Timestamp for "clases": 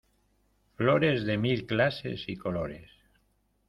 1.67-2.27